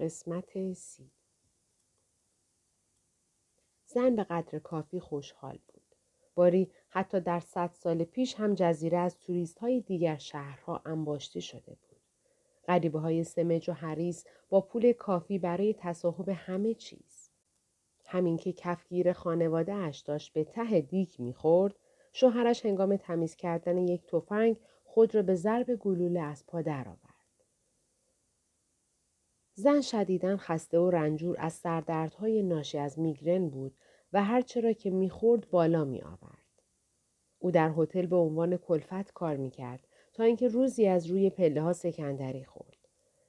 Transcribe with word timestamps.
قسمت 0.00 0.72
سی 0.72 1.10
زن 3.86 4.16
به 4.16 4.24
قدر 4.24 4.58
کافی 4.58 5.00
خوشحال 5.00 5.58
بود. 5.68 5.96
باری 6.34 6.70
حتی 6.88 7.20
در 7.20 7.40
صد 7.40 7.70
سال 7.72 8.04
پیش 8.04 8.34
هم 8.34 8.54
جزیره 8.54 8.98
از 8.98 9.18
توریست 9.18 9.58
های 9.58 9.80
دیگر 9.80 10.16
شهرها 10.16 10.82
انباشته 10.86 11.40
شده 11.40 11.74
بود. 11.74 12.00
غریبه 12.68 12.98
های 12.98 13.24
سمج 13.24 13.70
و 13.70 13.72
حریس 13.72 14.24
با 14.48 14.60
پول 14.60 14.92
کافی 14.92 15.38
برای 15.38 15.74
تصاحب 15.78 16.28
همه 16.28 16.74
چیز. 16.74 17.30
همین 18.06 18.36
که 18.36 18.52
کفگیر 18.52 19.12
خانواده 19.12 19.74
اش 19.74 20.00
داشت 20.00 20.32
به 20.32 20.44
ته 20.44 20.80
دیک 20.80 21.20
می‌خورد 21.20 21.74
شوهرش 22.12 22.66
هنگام 22.66 22.96
تمیز 22.96 23.36
کردن 23.36 23.78
یک 23.78 24.06
تفنگ 24.06 24.56
خود 24.84 25.14
را 25.14 25.22
به 25.22 25.34
ضرب 25.34 25.74
گلوله 25.74 26.20
از 26.20 26.46
پا 26.46 26.62
درآورد. 26.62 27.09
زن 29.60 29.80
شدیدن 29.80 30.36
خسته 30.36 30.78
و 30.78 30.90
رنجور 30.90 31.36
از 31.38 31.52
سردردهای 31.52 32.42
ناشی 32.42 32.78
از 32.78 32.98
میگرن 32.98 33.48
بود 33.48 33.74
و 34.12 34.24
هرچه 34.24 34.60
را 34.60 34.72
که 34.72 34.90
می‌خورد 34.90 35.50
بالا 35.50 35.84
می 35.84 36.02
آورد. 36.02 36.62
او 37.38 37.50
در 37.50 37.72
هتل 37.76 38.06
به 38.06 38.16
عنوان 38.16 38.56
کلفت 38.56 39.12
کار 39.12 39.36
می‌کرد 39.36 39.86
تا 40.12 40.24
اینکه 40.24 40.48
روزی 40.48 40.86
از 40.86 41.06
روی 41.06 41.30
پله 41.30 41.62
ها 41.62 41.72
سکندری 41.72 42.44
خورد. 42.44 42.76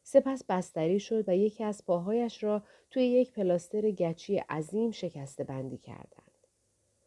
سپس 0.04 0.44
بستری 0.50 1.00
شد 1.00 1.30
و 1.30 1.36
یکی 1.36 1.64
از 1.64 1.86
پاهایش 1.86 2.44
را 2.44 2.64
توی 2.92 3.04
یک 3.04 3.32
پلاستر 3.34 3.92
گچی 3.92 4.38
عظیم 4.38 4.92
شکسته 4.92 5.44
بندی 5.44 5.78
کردند. 5.78 6.48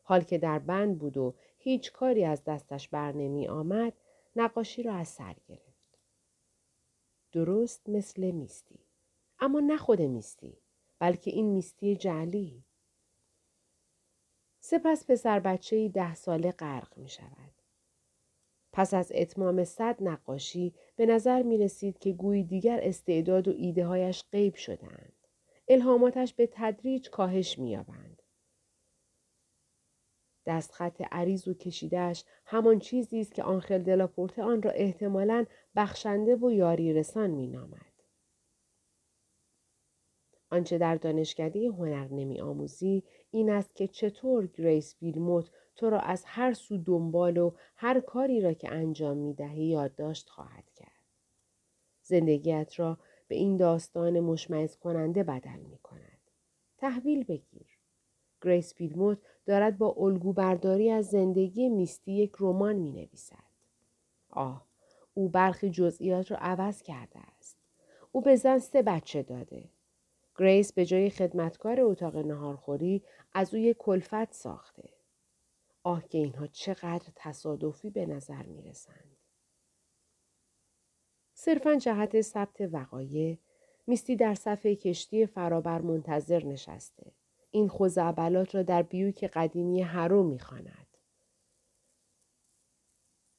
حال 0.03 0.21
که 0.21 0.39
در 0.39 0.59
بند 0.59 0.99
بود 0.99 1.17
و 1.17 1.35
هیچ 1.59 1.93
کاری 1.93 2.25
از 2.25 2.45
دستش 2.45 2.89
بر 2.89 3.13
نمی 3.13 3.49
آمد، 3.49 3.93
نقاشی 4.37 4.83
را 4.83 4.95
از 4.95 5.09
سر 5.09 5.35
گرفت. 5.49 5.99
درست 7.33 7.89
مثل 7.89 8.31
میستی. 8.31 8.84
اما 9.45 9.61
نه 9.61 9.77
خود 9.77 10.03
میستی 10.03 10.59
بلکه 10.99 11.31
این 11.31 11.47
میستی 11.47 11.97
جعلی 11.97 12.65
سپس 14.61 15.07
پسر 15.07 15.41
بچه 15.41 15.89
ده 15.89 16.15
ساله 16.15 16.53
غرق 16.53 16.99
می 16.99 17.09
شود. 17.09 17.53
پس 18.73 18.95
از 18.95 19.13
اتمام 19.15 19.65
صد 19.65 19.97
نقاشی 20.01 20.75
به 20.97 21.07
نظر 21.07 21.43
می 21.43 21.59
رسید 21.59 21.99
که 21.99 22.13
گویی 22.13 22.45
دیگر 22.45 22.81
استعداد 22.83 23.49
و 23.49 23.51
ایده 23.51 23.87
هایش 23.87 24.25
غیب 24.33 24.55
شدند. 24.55 25.13
الهاماتش 25.69 26.35
به 26.35 26.49
تدریج 26.53 27.11
کاهش 27.11 27.59
می 27.59 27.71
یابند. 27.71 28.23
دستخط 30.47 31.03
عریض 31.13 31.49
و 31.49 31.55
کشیدهش 31.55 32.25
همان 32.47 32.79
چیزی 32.79 33.21
است 33.21 33.35
که 33.35 33.43
آنخل 33.43 33.83
دلاپورته 33.83 34.43
آن 34.43 34.63
را 34.63 34.71
احتمالاً 34.71 35.47
بخشنده 35.77 36.37
و 36.37 36.51
یاری 36.51 36.93
رسان 36.93 37.31
می 37.31 37.47
نامد. 37.47 37.94
آنچه 40.55 40.79
در 40.79 40.97
دانشکده 40.97 41.69
هنر 41.69 42.09
نمی 42.09 42.41
آموزی 42.41 43.03
این 43.31 43.51
است 43.51 43.77
که 43.77 43.89
چطور 43.89 44.47
گریس 44.47 44.97
ویلموت 45.03 45.51
تو 45.77 45.91
را 45.91 46.01
از 46.01 46.25
هر 46.27 46.53
سو 46.53 46.79
دنبال 46.79 47.37
و 47.37 47.53
هر 47.77 48.01
کاری 48.01 48.41
را 48.41 48.53
که 48.53 48.73
انجام 48.73 49.17
می 49.17 49.35
دهی 49.35 49.65
یادداشت 49.65 50.29
خواهد 50.29 50.71
کرد. 50.77 50.91
زندگیت 52.03 52.73
را 52.77 52.99
به 53.29 53.35
این 53.35 53.57
داستان 53.57 54.21
مشمعز 54.21 54.77
کننده 54.77 55.23
بدل 55.23 55.61
می 55.71 55.79
کند. 55.83 56.31
تحویل 56.79 57.25
بگیر. 57.25 57.67
گریس 58.43 58.75
ویلموت 58.81 59.19
دارد 59.47 59.79
با 59.79 59.95
الگو 59.99 60.33
برداری 60.33 60.91
از 60.91 61.07
زندگی 61.07 61.69
میستی 61.69 62.13
یک 62.13 62.33
رمان 62.41 62.77
می 62.77 62.93
نویسد. 62.93 63.55
آه، 64.31 64.67
او 65.15 65.29
برخی 65.29 65.71
جزئیات 65.71 66.31
را 66.31 66.37
عوض 66.37 66.83
کرده 66.83 67.19
است. 67.39 67.57
او 68.13 68.21
به 68.21 68.37
زن 68.37 68.59
سه 68.59 68.83
بچه 68.83 69.23
داده. 69.23 69.74
گریس 70.37 70.73
به 70.73 70.87
جای 70.87 71.11
خدمتکار 71.11 71.81
اتاق 71.81 72.17
نهارخوری 72.17 73.03
از 73.33 73.55
او 73.55 73.61
یک 73.61 73.77
کلفت 73.77 74.33
ساخته. 74.33 74.91
آه 75.83 76.09
که 76.09 76.19
اینها 76.19 76.47
چقدر 76.47 77.13
تصادفی 77.17 77.91
به 77.91 78.07
نظر 78.07 78.43
می 78.43 78.63
رسند. 78.63 79.17
صرفا 81.35 81.75
جهت 81.77 82.21
ثبت 82.21 82.61
وقایع 82.61 83.39
میستی 83.87 84.17
در 84.17 84.35
صفحه 84.35 84.77
کشتی 84.77 85.27
فرابر 85.27 85.81
منتظر 85.81 86.45
نشسته. 86.45 87.13
این 87.51 87.69
خوزعبلات 87.69 88.55
را 88.55 88.63
در 88.63 88.83
بیوک 88.83 89.25
قدیمی 89.25 89.83
هرو 89.83 90.23
می‌خواند. 90.23 90.87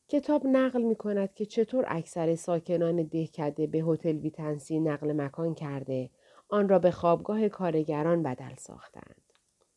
کتاب 0.07 0.47
نقل 0.47 0.81
می 0.81 0.95
کند 0.95 1.33
که 1.33 1.45
چطور 1.45 1.85
اکثر 1.87 2.35
ساکنان 2.35 3.03
دهکده 3.03 3.67
به 3.67 3.79
هتل 3.79 4.15
ویتنسی 4.17 4.79
نقل 4.79 5.11
مکان 5.11 5.55
کرده 5.55 6.09
آن 6.49 6.69
را 6.69 6.79
به 6.79 6.91
خوابگاه 6.91 7.49
کارگران 7.49 8.23
بدل 8.23 8.55
ساختند. 8.55 9.21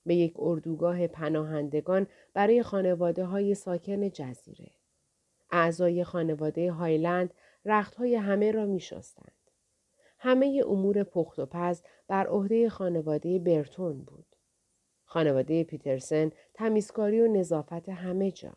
به 0.07 0.15
یک 0.15 0.35
اردوگاه 0.39 1.07
پناهندگان 1.07 2.07
برای 2.35 2.63
خانواده 2.63 3.25
های 3.25 3.55
ساکن 3.55 4.09
جزیره. 4.11 4.71
اعضای 5.51 6.05
خانواده 6.05 6.73
هایلند 6.73 7.35
های 7.97 8.15
همه 8.15 8.51
را 8.51 8.67
می 8.67 8.81
شستند. 8.81 9.33
همه 10.19 10.63
امور 10.67 11.03
پخت 11.03 11.39
و 11.39 11.47
پز 11.47 11.83
بر 12.09 12.27
عهده 12.27 12.69
خانواده 12.69 13.39
برتون 13.39 14.03
بود. 14.03 14.37
خانواده 15.05 15.65
پیترسن 15.65 16.31
تمیزکاری 16.55 17.21
و 17.21 17.29
نظافت 17.29 17.89
همه 17.89 18.31
جا. 18.31 18.53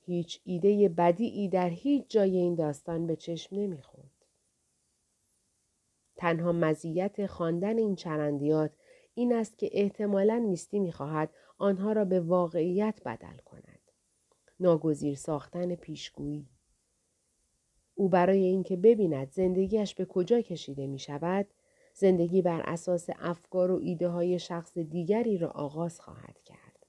هیچ 0.00 0.40
ایده 0.44 0.88
بدی 0.88 1.48
در 1.48 1.68
هیچ 1.68 2.04
جای 2.08 2.36
این 2.36 2.54
داستان 2.54 3.06
به 3.06 3.16
چشم 3.16 3.56
نمی‌خورد. 3.56 4.09
تنها 6.20 6.52
مزیت 6.52 7.26
خواندن 7.26 7.78
این 7.78 7.96
چرندیات 7.96 8.70
این 9.14 9.32
است 9.32 9.58
که 9.58 9.70
احتمالا 9.72 10.38
میستی 10.38 10.78
می‌خواهد 10.78 11.30
آنها 11.58 11.92
را 11.92 12.04
به 12.04 12.20
واقعیت 12.20 13.00
بدل 13.04 13.36
کند. 13.44 13.80
ناگزیر 14.60 15.14
ساختن 15.14 15.74
پیشگویی. 15.74 16.48
او 17.94 18.08
برای 18.08 18.44
اینکه 18.44 18.76
ببیند 18.76 19.30
زندگیش 19.30 19.94
به 19.94 20.04
کجا 20.04 20.40
کشیده 20.40 20.86
می 20.86 20.98
شود، 20.98 21.46
زندگی 21.94 22.42
بر 22.42 22.60
اساس 22.60 23.06
افکار 23.18 23.70
و 23.70 23.78
ایده 23.82 24.08
های 24.08 24.38
شخص 24.38 24.78
دیگری 24.78 25.38
را 25.38 25.48
آغاز 25.48 26.00
خواهد 26.00 26.42
کرد. 26.44 26.86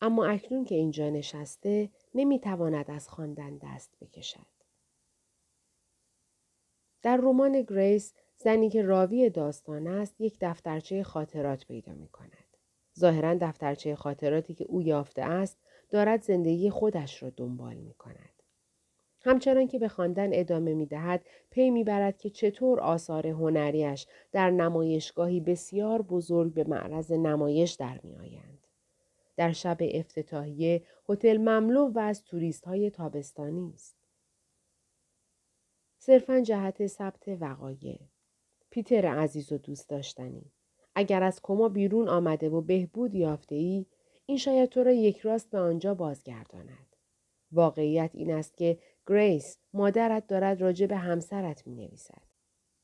اما 0.00 0.26
اکنون 0.26 0.64
که 0.64 0.74
اینجا 0.74 1.10
نشسته 1.10 1.90
نمی‌تواند 2.14 2.90
از 2.90 3.08
خواندن 3.08 3.56
دست 3.56 3.96
بکشد. 4.00 4.46
در 7.02 7.16
رمان 7.16 7.62
گریس 7.62 8.14
زنی 8.42 8.70
که 8.70 8.82
راوی 8.82 9.30
داستان 9.30 9.86
است 9.86 10.20
یک 10.20 10.36
دفترچه 10.40 11.02
خاطرات 11.02 11.66
پیدا 11.66 11.92
می 11.92 12.08
کند. 12.08 12.56
ظاهرا 12.98 13.34
دفترچه 13.34 13.94
خاطراتی 13.94 14.54
که 14.54 14.64
او 14.68 14.82
یافته 14.82 15.22
است 15.22 15.58
دارد 15.90 16.22
زندگی 16.22 16.70
خودش 16.70 17.22
را 17.22 17.30
دنبال 17.30 17.76
می 17.76 17.94
کند. 17.94 18.42
همچنان 19.20 19.66
که 19.66 19.78
به 19.78 19.88
خواندن 19.88 20.30
ادامه 20.32 20.74
می 20.74 20.86
دهد 20.86 21.24
پی 21.50 21.70
می 21.70 21.84
برد 21.84 22.18
که 22.18 22.30
چطور 22.30 22.80
آثار 22.80 23.26
هنریش 23.26 24.06
در 24.32 24.50
نمایشگاهی 24.50 25.40
بسیار 25.40 26.02
بزرگ 26.02 26.54
به 26.54 26.64
معرض 26.64 27.12
نمایش 27.12 27.72
در 27.72 28.00
می 28.02 28.16
آیند. 28.16 28.66
در 29.36 29.52
شب 29.52 29.78
افتتاحیه 29.80 30.82
هتل 31.08 31.36
مملو 31.36 31.88
و 31.88 31.98
از 31.98 32.24
توریست 32.24 32.64
های 32.64 32.90
تابستانی 32.90 33.72
است. 33.74 33.96
صرفا 35.98 36.40
جهت 36.40 36.86
ثبت 36.86 37.28
وقایع 37.28 38.09
پیتر 38.70 39.06
عزیز 39.06 39.52
و 39.52 39.58
دوست 39.58 39.88
داشتنی. 39.88 40.52
اگر 40.94 41.22
از 41.22 41.40
کما 41.42 41.68
بیرون 41.68 42.08
آمده 42.08 42.48
و 42.48 42.60
بهبود 42.60 43.14
یافته 43.14 43.54
ای، 43.54 43.86
این 44.26 44.38
شاید 44.38 44.68
تو 44.68 44.82
را 44.82 44.92
یک 44.92 45.18
راست 45.18 45.50
به 45.50 45.58
آنجا 45.58 45.94
بازگرداند. 45.94 46.96
واقعیت 47.52 48.10
این 48.14 48.30
است 48.32 48.56
که 48.56 48.78
گریس 49.06 49.58
مادرت 49.72 50.26
دارد 50.26 50.60
راجع 50.60 50.86
به 50.86 50.96
همسرت 50.96 51.66
می 51.66 51.74
نویسد 51.74 52.22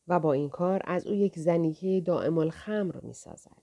و 0.09 0.21
با 0.21 0.33
این 0.33 0.49
کار 0.49 0.83
از 0.85 1.07
او 1.07 1.15
یک 1.15 1.39
زنیه 1.39 2.01
دائم 2.01 2.39
الخمر 2.39 3.01
می 3.01 3.13
سازد. 3.13 3.63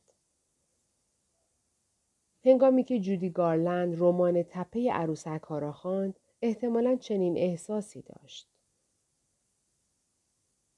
هنگامی 2.46 2.84
که 2.84 3.00
جودی 3.00 3.30
گارلند 3.30 4.02
رمان 4.02 4.44
تپه 4.44 4.92
عروسک 4.92 5.42
ها 5.44 5.60
را 5.60 5.72
خواند 5.72 6.20
احتمالا 6.42 6.96
چنین 6.96 7.38
احساسی 7.38 8.02
داشت. 8.02 8.53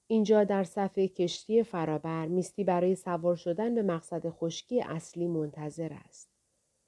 اینجا 0.07 0.44
در 0.44 0.63
صفحه 0.63 1.07
کشتی 1.07 1.63
فرابر 1.63 2.28
میستی 2.28 2.63
برای 2.63 2.96
سوار 2.96 3.36
شدن 3.36 3.75
به 3.75 3.81
مقصد 3.81 4.30
خشکی 4.30 4.81
اصلی 4.81 5.28
منتظر 5.28 5.94
است. 6.06 6.30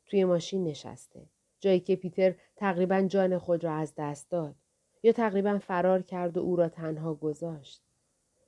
توی 0.06 0.25
ماشین 0.25 0.64
نشسته. 0.64 1.25
جایی 1.60 1.80
که 1.80 1.96
پیتر 1.96 2.36
تقریبا 2.56 3.02
جان 3.02 3.38
خود 3.38 3.64
را 3.64 3.74
از 3.74 3.94
دست 3.98 4.30
داد 4.30 4.56
یا 5.04 5.12
تقریبا 5.12 5.60
فرار 5.60 6.02
کرد 6.02 6.38
و 6.38 6.40
او 6.40 6.56
را 6.56 6.69
تنها 6.69 7.14
گذاشت. 7.14 7.81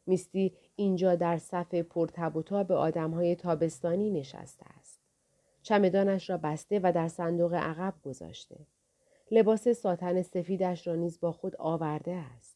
میستی 0.05 0.53
اینجا 0.75 1.15
در 1.15 1.37
صفحه 1.37 1.83
پرتب 1.83 2.35
و 2.35 2.41
تاب 2.41 2.71
های 2.95 3.35
تابستانی 3.35 4.11
نشسته 4.11 4.65
است. 4.79 4.99
چمدانش 5.61 6.29
را 6.29 6.37
بسته 6.37 6.79
و 6.83 6.91
در 6.91 7.07
صندوق 7.07 7.53
عقب 7.53 7.93
گذاشته. 8.03 8.57
لباس 9.31 9.67
ساتن 9.67 10.21
سفیدش 10.21 10.87
را 10.87 10.95
نیز 10.95 11.19
با 11.19 11.31
خود 11.31 11.55
آورده 11.55 12.13
است. 12.13 12.48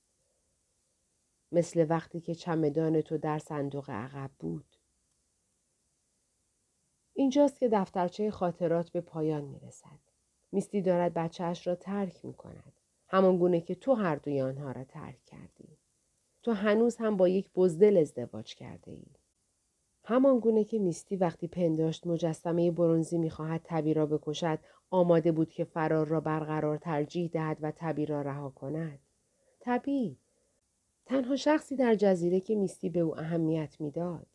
مثل 1.54 1.86
وقتی 1.90 2.22
که 2.22 2.36
چمدان 2.36 3.02
تو 3.02 3.18
در 3.18 3.40
صندوق 3.40 3.90
عقب 3.90 4.32
بود. 4.40 4.66
اینجاست 7.14 7.60
که 7.60 7.70
دفترچه 7.70 8.32
خاطرات 8.32 8.90
به 8.90 9.02
پایان 9.02 9.44
می 9.44 9.60
رسد. 9.60 10.00
میستی 10.52 10.82
دارد 10.82 11.14
بچهش 11.14 11.68
را 11.68 11.76
ترک 11.76 12.26
می 12.26 12.34
کند. 12.34 12.74
همان 13.08 13.38
گونه 13.38 13.62
که 13.62 13.76
تو 13.76 13.94
هر 13.94 14.16
دوی 14.16 14.42
آنها 14.42 14.72
را 14.72 14.84
ترک 14.84 15.26
کردی. 15.26 15.78
تو 16.44 16.52
هنوز 16.52 16.96
هم 16.96 17.18
با 17.18 17.28
یک 17.28 17.50
بزدل 17.56 17.98
ازدواج 17.98 18.56
کرده 18.56 18.92
ای. 18.92 19.06
همان 20.06 20.40
گونه 20.40 20.64
که 20.64 20.80
میستی 20.80 21.16
وقتی 21.16 21.48
پنداشت 21.48 22.08
مجسمه 22.08 22.72
برونزی 22.72 23.18
می‌خواهد 23.18 23.62
تبی 23.64 23.94
را 23.94 24.06
بکشد 24.06 24.60
آماده 24.90 25.32
بود 25.32 25.50
که 25.50 25.64
فرار 25.64 26.08
را 26.08 26.20
برقرار 26.20 26.78
ترجیح 26.78 27.30
دهد 27.30 27.58
و 27.62 27.72
تبی 27.76 28.06
را 28.06 28.22
رها 28.22 28.50
کند. 28.50 29.00
تبی 29.60 30.18
تنها 31.06 31.36
شخصی 31.36 31.76
در 31.76 31.96
جزیره 31.96 32.40
که 32.40 32.56
میستی 32.56 32.90
به 32.90 33.00
او 33.00 33.20
اهمیت 33.20 33.82
می‌داد. 33.82 34.28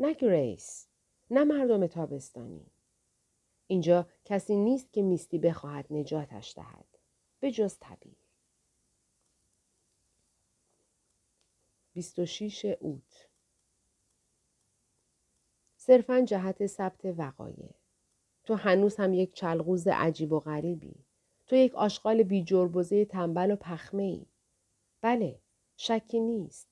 نه 0.00 0.14
گریس. 0.14 0.86
نه 1.30 1.44
مردم 1.44 1.86
تابستانی. 1.86 2.66
اینجا 3.66 4.06
کسی 4.24 4.56
نیست 4.56 4.92
که 4.92 5.02
میستی 5.02 5.38
بخواهد 5.38 5.86
نجاتش 5.90 6.54
دهد. 6.56 6.98
به 7.40 7.50
جز 7.50 7.76
طبیع. 7.80 8.16
26 11.92 12.64
اوت 12.80 13.28
صرفا 15.76 16.20
جهت 16.20 16.66
ثبت 16.66 17.04
وقایع 17.04 17.74
تو 18.44 18.54
هنوز 18.54 18.96
هم 18.96 19.14
یک 19.14 19.34
چلغوز 19.34 19.86
عجیب 19.86 20.32
و 20.32 20.40
غریبی 20.40 20.94
تو 21.46 21.56
یک 21.56 21.74
آشغال 21.74 22.22
بی 22.22 22.44
جربزه 22.44 23.04
تنبل 23.04 23.50
و 23.50 23.56
پخمه 23.56 24.02
ای. 24.02 24.26
بله 25.00 25.38
شکی 25.76 26.20
نیست. 26.20 26.68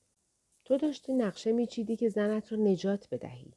تو 0.65 0.77
داشتی 0.77 1.13
نقشه 1.13 1.51
میچیدی 1.51 1.95
که 1.95 2.09
زنت 2.09 2.51
را 2.51 2.57
نجات 2.57 3.07
بدهی. 3.11 3.53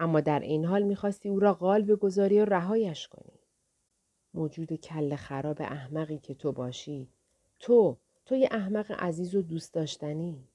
اما 0.00 0.20
در 0.20 0.40
این 0.40 0.64
حال 0.64 0.82
می‌خواستی 0.82 1.28
او 1.28 1.40
را 1.40 1.54
قال 1.54 1.82
بگذاری 1.82 2.40
و 2.40 2.44
رهایش 2.44 3.08
کنی. 3.08 3.40
موجود 4.34 4.72
کل 4.72 5.16
خراب 5.16 5.62
احمقی 5.62 6.18
که 6.18 6.34
تو 6.34 6.52
باشی 6.52 7.08
تو 7.58 7.96
تو 8.24 8.36
یه 8.36 8.48
احمق 8.50 8.92
عزیز 8.98 9.34
و 9.34 9.42
دوست 9.42 9.74
داشتنی. 9.74 10.48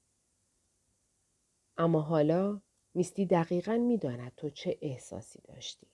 اما 1.78 2.02
حالا 2.02 2.62
میستی 2.94 3.25
دقیقا 3.25 3.78
می‌داند 3.78 4.31
تو 4.38 4.50
چه 4.50 4.78
احساسی 4.81 5.42
داشتی. 5.42 5.88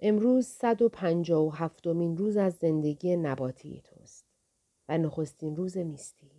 امروز 0.00 0.46
صد 0.46 0.82
و 0.82 0.88
پنجا 0.88 1.44
و 1.44 1.54
هفتمین 1.54 2.16
روز 2.16 2.36
از 2.36 2.54
زندگی 2.54 3.16
نباتی 3.16 3.82
توست. 3.84 4.25
و 4.88 4.98
نخستین 4.98 5.56
روز 5.56 5.76
میستی 5.76 6.30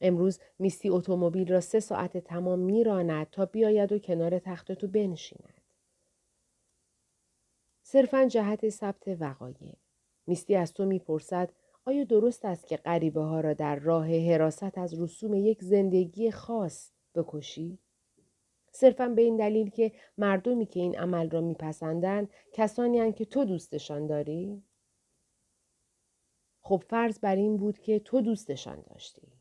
امروز 0.00 0.38
میستی 0.58 0.88
اتومبیل 0.88 1.52
را 1.52 1.60
سه 1.60 1.80
ساعت 1.80 2.18
تمام 2.18 2.58
میراند 2.58 3.30
تا 3.30 3.46
بیاید 3.46 3.92
و 3.92 3.98
کنار 3.98 4.38
تخت 4.38 4.72
تو 4.72 4.88
بنشیند. 4.88 5.60
صرفا 7.82 8.24
جهت 8.24 8.68
ثبت 8.68 9.08
وقایع. 9.20 9.74
میستی 10.26 10.56
از 10.56 10.72
تو 10.72 10.86
می‌پرسد 10.86 11.52
آیا 11.84 12.04
درست 12.04 12.44
است 12.44 12.66
که 12.66 12.76
غریبه 12.76 13.20
ها 13.20 13.40
را 13.40 13.54
در 13.54 13.76
راه 13.76 14.18
حراست 14.18 14.78
از 14.78 15.00
رسوم 15.00 15.34
یک 15.34 15.64
زندگی 15.64 16.30
خاص 16.30 16.90
بکشی؟ 17.14 17.78
صرفا 18.72 19.08
به 19.08 19.22
این 19.22 19.36
دلیل 19.36 19.70
که 19.70 19.92
مردمی 20.18 20.66
که 20.66 20.80
این 20.80 20.98
عمل 20.98 21.30
را 21.30 21.40
میپسندند 21.40 22.30
کسانی 22.52 23.12
که 23.12 23.24
تو 23.24 23.44
دوستشان 23.44 24.06
داری؟ 24.06 24.62
خب 26.68 26.82
فرض 26.88 27.18
بر 27.18 27.36
این 27.36 27.56
بود 27.56 27.78
که 27.78 27.98
تو 27.98 28.20
دوستشان 28.20 28.82
داشتی. 28.90 29.32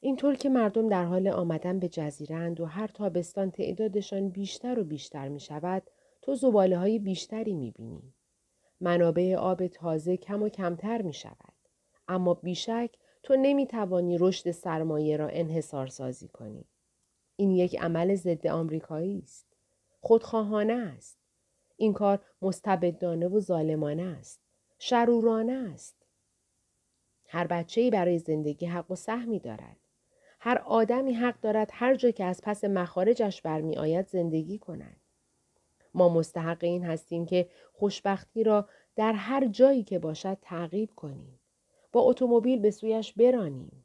اینطور 0.00 0.34
که 0.34 0.48
مردم 0.48 0.88
در 0.88 1.04
حال 1.04 1.28
آمدن 1.28 1.78
به 1.78 1.88
جزیرند 1.88 2.60
و 2.60 2.64
هر 2.64 2.86
تابستان 2.86 3.50
تعدادشان 3.50 4.28
بیشتر 4.28 4.78
و 4.78 4.84
بیشتر 4.84 5.28
می 5.28 5.40
شود 5.40 5.82
تو 6.22 6.34
زباله 6.34 6.78
های 6.78 6.98
بیشتری 6.98 7.54
می 7.54 7.70
بینی. 7.70 8.14
منابع 8.80 9.36
آب 9.38 9.66
تازه 9.66 10.16
کم 10.16 10.42
و 10.42 10.48
کمتر 10.48 11.02
می 11.02 11.14
شود. 11.14 11.54
اما 12.08 12.34
بیشک 12.34 12.96
تو 13.22 13.36
نمی 13.36 13.66
توانی 13.66 14.18
رشد 14.18 14.50
سرمایه 14.50 15.16
را 15.16 15.28
انحصار 15.28 15.86
سازی 15.86 16.28
کنی. 16.28 16.64
این 17.36 17.50
یک 17.50 17.78
عمل 17.78 18.14
ضد 18.14 18.46
آمریکایی 18.46 19.18
است. 19.18 19.46
خودخواهانه 20.00 20.72
است. 20.72 21.18
این 21.76 21.92
کار 21.92 22.20
مستبدانه 22.42 23.28
و 23.28 23.40
ظالمانه 23.40 24.02
است. 24.02 24.45
شرورانه 24.78 25.70
است. 25.74 25.96
هر 27.28 27.46
بچه 27.46 27.90
برای 27.90 28.18
زندگی 28.18 28.66
حق 28.66 28.90
و 28.90 28.94
سهمی 28.94 29.38
دارد. 29.38 29.76
هر 30.40 30.58
آدمی 30.58 31.12
حق 31.12 31.40
دارد 31.40 31.70
هر 31.72 31.94
جا 31.94 32.10
که 32.10 32.24
از 32.24 32.40
پس 32.42 32.64
مخارجش 32.64 33.42
برمی 33.42 33.76
آید 33.76 34.06
زندگی 34.06 34.58
کند. 34.58 34.96
ما 35.94 36.08
مستحق 36.08 36.64
این 36.64 36.84
هستیم 36.84 37.26
که 37.26 37.48
خوشبختی 37.72 38.44
را 38.44 38.68
در 38.96 39.12
هر 39.12 39.46
جایی 39.46 39.82
که 39.82 39.98
باشد 39.98 40.38
تعقیب 40.42 40.90
کنیم. 40.96 41.40
با 41.92 42.00
اتومبیل 42.00 42.58
به 42.58 42.70
سویش 42.70 43.12
برانیم. 43.12 43.84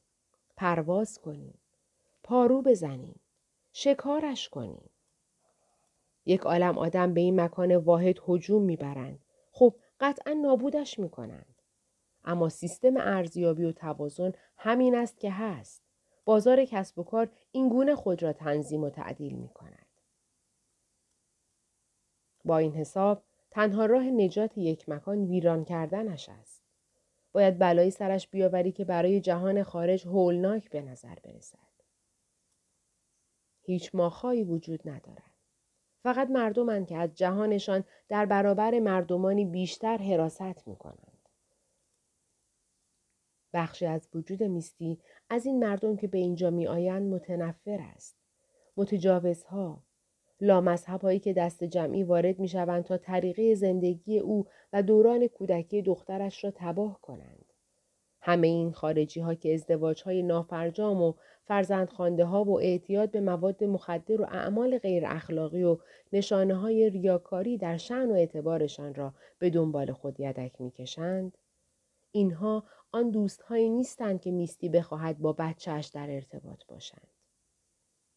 پرواز 0.57 1.19
کنیم. 1.19 1.53
پارو 2.23 2.61
بزنیم. 2.61 3.19
شکارش 3.73 4.49
کنیم. 4.49 4.89
یک 6.25 6.41
عالم 6.41 6.77
آدم 6.77 7.13
به 7.13 7.21
این 7.21 7.41
مکان 7.41 7.75
واحد 7.75 8.19
هجوم 8.27 8.61
می‌برند. 8.61 9.19
خب 9.51 9.75
قطعا 10.01 10.33
نابودش 10.33 10.99
می‌کنند. 10.99 11.61
اما 12.23 12.49
سیستم 12.49 12.97
ارزیابی 12.97 13.63
و 13.63 13.71
توازن 13.71 14.33
همین 14.57 14.95
است 14.95 15.19
که 15.19 15.31
هست. 15.31 15.83
بازار 16.25 16.65
کسب 16.65 16.99
و 16.99 17.03
کار 17.03 17.31
این 17.51 17.69
گونه 17.69 17.95
خود 17.95 18.23
را 18.23 18.33
تنظیم 18.33 18.83
و 18.83 18.89
تعدیل 18.89 19.35
می 19.35 19.49
کند. 19.49 19.85
با 22.45 22.57
این 22.57 22.71
حساب 22.71 23.23
تنها 23.51 23.85
راه 23.85 24.03
نجات 24.03 24.57
یک 24.57 24.89
مکان 24.89 25.25
ویران 25.25 25.65
کردنش 25.65 26.29
است. 26.29 26.61
باید 27.31 27.59
بلایی 27.59 27.91
سرش 27.91 28.27
بیاوری 28.27 28.71
که 28.71 28.85
برای 28.85 29.21
جهان 29.21 29.63
خارج 29.63 30.07
هولناک 30.07 30.69
به 30.69 30.81
نظر 30.81 31.15
برسد. 31.23 31.57
هیچ 33.61 33.95
ماخایی 33.95 34.43
وجود 34.43 34.89
ندارد. 34.89 35.30
فقط 36.03 36.29
مردمند 36.29 36.87
که 36.87 36.97
از 36.97 37.15
جهانشان 37.15 37.83
در 38.09 38.25
برابر 38.25 38.79
مردمانی 38.79 39.45
بیشتر 39.45 39.97
حراست 39.97 40.67
می 40.67 40.75
کنند. 40.75 41.11
بخشی 43.53 43.85
از 43.85 44.07
وجود 44.13 44.43
میستی 44.43 44.99
از 45.29 45.45
این 45.45 45.59
مردم 45.59 45.95
که 45.95 46.07
به 46.07 46.17
اینجا 46.17 46.49
می 46.49 46.67
آیند 46.67 47.13
متنفر 47.13 47.79
است. 47.95 48.17
متجاوزها، 48.77 49.83
لامذهبهایی 50.41 51.19
که 51.19 51.33
دست 51.33 51.63
جمعی 51.63 52.03
وارد 52.03 52.39
می 52.39 52.47
شوند 52.47 52.83
تا 52.83 52.97
طریقه 52.97 53.55
زندگی 53.55 54.19
او 54.19 54.45
و 54.73 54.83
دوران 54.83 55.27
کودکی 55.27 55.81
دخترش 55.81 56.43
را 56.43 56.51
تباه 56.55 57.01
کنند. 57.01 57.40
همه 58.21 58.47
این 58.47 58.71
خارجی 58.71 59.19
ها 59.19 59.35
که 59.35 59.53
ازدواج 59.53 60.03
های 60.03 60.23
نافرجام 60.23 61.01
و 61.01 61.13
فرزندخوانده 61.43 62.25
ها 62.25 62.43
و 62.43 62.59
اعتیاد 62.59 63.11
به 63.11 63.21
مواد 63.21 63.63
مخدر 63.63 64.21
و 64.21 64.25
اعمال 64.25 64.77
غیر 64.77 65.03
اخلاقی 65.05 65.63
و 65.63 65.77
نشانه 66.13 66.55
های 66.55 66.89
ریاکاری 66.89 67.57
در 67.57 67.77
شعن 67.77 68.11
و 68.11 68.13
اعتبارشان 68.13 68.95
را 68.95 69.13
به 69.39 69.49
دنبال 69.49 69.91
خود 69.91 70.19
یدک 70.19 70.61
می 70.61 70.71
کشند. 70.71 71.37
اینها 72.11 72.63
آن 72.91 73.09
دوستهایی 73.09 73.69
نیستند 73.69 74.21
که 74.21 74.31
میستی 74.31 74.69
بخواهد 74.69 75.19
با 75.19 75.33
بچهش 75.33 75.87
در 75.87 76.09
ارتباط 76.09 76.65
باشند. 76.67 77.07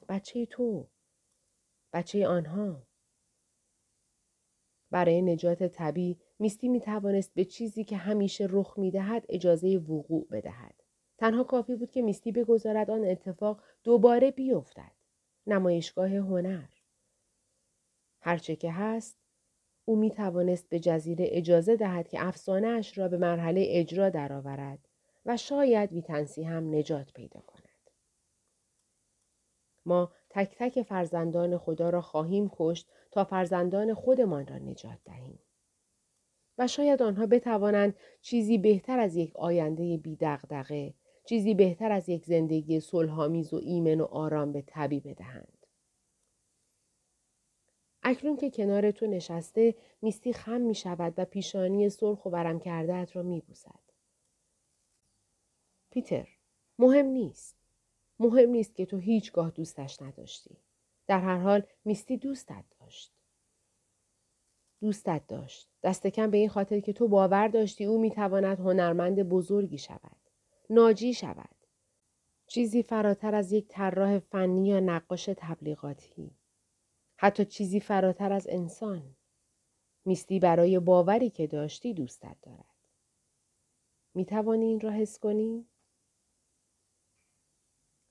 بچه 0.08 0.46
تو. 0.46 0.88
بچه 1.92 2.26
آنها. 2.26 2.82
برای 4.90 5.22
نجات 5.22 5.62
طبی 5.62 6.18
میستی 6.38 6.68
می 6.68 6.80
توانست 6.80 7.34
به 7.34 7.44
چیزی 7.44 7.84
که 7.84 7.96
همیشه 7.96 8.46
رخ 8.50 8.78
می 8.78 8.90
دهد 8.90 9.26
اجازه 9.28 9.76
وقوع 9.76 10.26
بدهد. 10.30 10.74
تنها 11.18 11.44
کافی 11.44 11.74
بود 11.74 11.90
که 11.90 12.02
میستی 12.02 12.32
بگذارد 12.32 12.90
آن 12.90 13.04
اتفاق 13.04 13.62
دوباره 13.84 14.30
بیفتد. 14.30 14.92
نمایشگاه 15.46 16.10
هنر. 16.10 16.68
هرچه 18.20 18.56
که 18.56 18.72
هست 18.72 19.18
او 19.84 19.96
می 19.96 20.10
توانست 20.10 20.68
به 20.68 20.80
جزیره 20.80 21.26
اجازه 21.28 21.76
دهد 21.76 22.08
که 22.08 22.26
افسانهاش 22.26 22.98
را 22.98 23.08
به 23.08 23.18
مرحله 23.18 23.64
اجرا 23.68 24.10
درآورد 24.10 24.88
و 25.26 25.36
شاید 25.36 25.92
ویتنسی 25.92 26.42
هم 26.42 26.74
نجات 26.74 27.12
پیدا 27.12 27.40
کند. 27.40 27.90
ما 29.86 30.12
تک 30.30 30.56
تک 30.58 30.82
فرزندان 30.82 31.58
خدا 31.58 31.90
را 31.90 32.00
خواهیم 32.00 32.50
کشت 32.56 32.88
تا 33.10 33.24
فرزندان 33.24 33.94
خودمان 33.94 34.46
را 34.46 34.58
نجات 34.58 34.98
دهیم. 35.04 35.38
و 36.58 36.66
شاید 36.66 37.02
آنها 37.02 37.26
بتوانند 37.26 37.96
چیزی 38.22 38.58
بهتر 38.58 38.98
از 38.98 39.16
یک 39.16 39.36
آینده 39.36 39.96
بیدغدغه، 39.96 40.94
چیزی 41.24 41.54
بهتر 41.54 41.92
از 41.92 42.08
یک 42.08 42.24
زندگی 42.26 42.80
صلحآمیز 42.80 43.52
و 43.52 43.56
ایمن 43.56 44.00
و 44.00 44.04
آرام 44.04 44.52
به 44.52 44.62
طبی 44.66 45.00
بدهند. 45.00 45.66
اکنون 48.02 48.36
که 48.36 48.50
کنار 48.50 48.90
تو 48.90 49.06
نشسته 49.06 49.74
میستی 50.02 50.32
خم 50.32 50.60
می 50.60 50.74
شود 50.74 51.14
و 51.16 51.24
پیشانی 51.24 51.88
سرخ 51.88 52.26
و 52.26 52.30
ورم 52.30 52.58
کرده 52.58 52.94
ات 52.94 53.16
را 53.16 53.22
می 53.22 53.40
بوسد. 53.40 53.80
پیتر 55.90 56.28
مهم 56.78 57.06
نیست. 57.06 57.56
مهم 58.18 58.50
نیست 58.50 58.74
که 58.74 58.86
تو 58.86 58.98
هیچگاه 58.98 59.50
دوستش 59.50 60.02
نداشتی. 60.02 60.56
در 61.06 61.20
هر 61.20 61.38
حال 61.38 61.62
میستی 61.84 62.16
دوستت 62.16 62.64
داشت. 62.80 62.83
دوستت 64.84 65.22
داشت. 65.28 65.68
دست 65.82 66.06
کم 66.06 66.30
به 66.30 66.36
این 66.36 66.48
خاطر 66.48 66.80
که 66.80 66.92
تو 66.92 67.08
باور 67.08 67.48
داشتی 67.48 67.84
او 67.84 68.00
می‌تواند 68.00 68.58
هنرمند 68.58 69.22
بزرگی 69.22 69.78
شود. 69.78 70.16
ناجی 70.70 71.14
شود. 71.14 71.54
چیزی 72.46 72.82
فراتر 72.82 73.34
از 73.34 73.52
یک 73.52 73.68
طراح 73.68 74.18
فنی 74.18 74.68
یا 74.68 74.80
نقاش 74.80 75.30
تبلیغاتی. 75.36 76.30
حتی 77.16 77.44
چیزی 77.44 77.80
فراتر 77.80 78.32
از 78.32 78.46
انسان. 78.50 79.02
میستی 80.04 80.38
برای 80.38 80.78
باوری 80.78 81.30
که 81.30 81.46
داشتی 81.46 81.94
دوستت 81.94 82.36
دارد. 82.42 82.88
می 84.14 84.24
توانی 84.24 84.66
این 84.66 84.80
را 84.80 84.90
حس 84.90 85.18
کنی؟ 85.18 85.66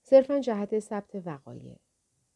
صرفا 0.02 0.40
جهت 0.40 0.80
ثبت 0.80 1.16
وقایع. 1.26 1.76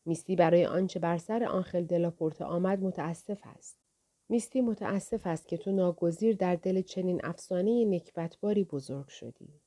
میستی 0.06 0.36
برای 0.36 0.66
آنچه 0.66 1.00
بر 1.00 1.18
سر 1.18 1.44
آنخل 1.44 1.86
دلاپورت 1.86 2.42
آمد 2.42 2.84
متاسف 2.84 3.40
است. 3.44 3.87
میستی 4.30 4.62
متاسف 4.62 5.28
است 5.28 5.48
که 5.48 5.58
تو 5.58 5.72
ناگزیر 5.72 6.36
در 6.36 6.56
دل 6.56 6.82
چنین 6.82 7.22
افسانه 7.24 7.86
نکبتباری 7.86 8.64
بزرگ 8.64 9.08
شدی. 9.08 9.62